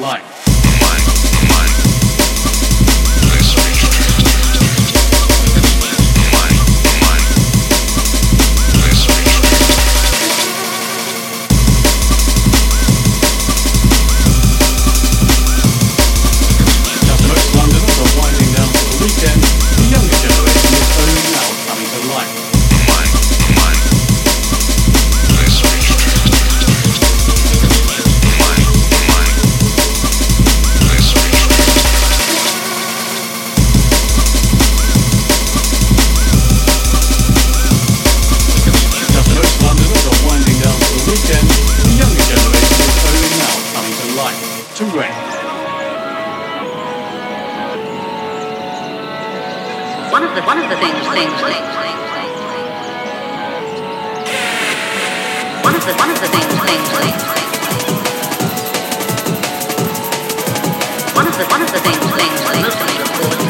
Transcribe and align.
life. 0.00 0.49
One 50.20 50.28
of 50.28 50.34
the 50.36 50.42
one 50.42 50.58
of 50.58 50.68
the 50.68 50.76
things 50.76 51.08
things 51.08 51.40
things. 51.40 51.60
One 55.64 55.74
of 55.74 55.84
the 55.86 55.94
one 55.94 56.10
of 56.10 56.20
the 56.20 56.28
things 56.28 56.60
things. 56.60 56.88
Things 57.00 57.24
one 61.16 61.26
of 61.26 61.38
the 61.38 61.44
one 61.46 61.62
of 61.62 61.72
the 61.72 61.80
things 61.80 62.04
things. 62.12 63.46
I 63.46 63.49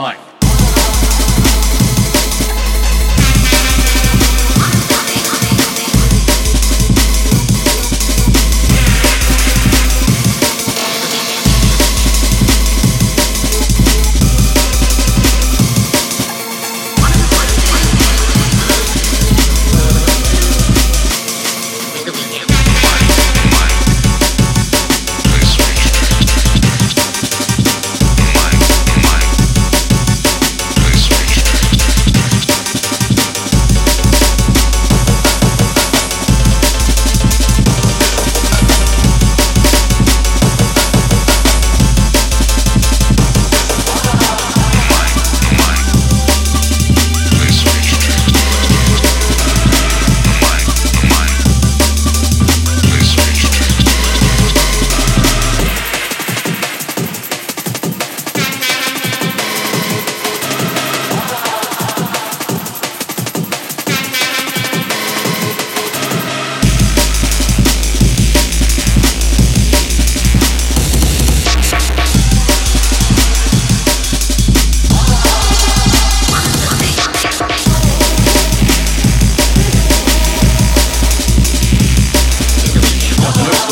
life. 0.00 0.49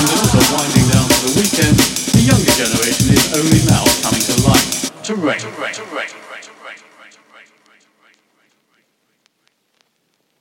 Londoners 0.00 0.34
are 0.34 0.56
winding 0.56 0.88
down 0.88 1.04
for 1.12 1.28
the 1.28 1.40
weekend. 1.40 1.76
The 2.16 2.24
younger 2.24 2.52
generation 2.56 3.12
is 3.12 3.36
only 3.36 3.60
now 3.68 3.84
coming 4.00 4.24
to 4.24 4.48
life. 4.48 5.02
To 5.02 5.14
rate, 5.14 5.40
to 5.40 5.48
rate, 5.60 5.74
to 5.74 5.84
rate. 5.94 6.49